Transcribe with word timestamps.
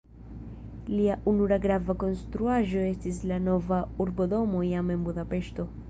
Lia 0.93 1.17
unua 1.31 1.59
grava 1.65 1.97
konstruaĵo 2.05 2.83
estis 2.89 3.21
la 3.33 3.41
nova 3.51 3.83
urbodomo 4.07 4.65
jam 4.73 4.95
en 4.97 5.07
Budapeŝto. 5.11 5.73